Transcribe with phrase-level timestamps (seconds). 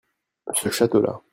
[0.53, 1.21] ce château-là.